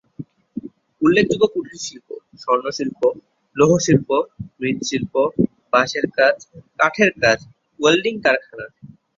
[1.01, 2.07] উল্লেখযোগ্য কুটিরশিল্প
[2.41, 2.99] স্বর্ণশিল্প,
[3.55, 4.09] লৌহশিল্প,
[4.59, 5.13] মৃৎশিল্প,
[5.73, 6.35] বাঁশের কাজ,
[6.79, 7.39] কাঠের কাজ,
[7.79, 8.65] ওয়েল্ডিং কারখানা।